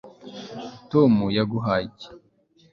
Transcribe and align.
tom 0.91 1.13
yaguhaye 1.37 1.79
iki 1.89 2.09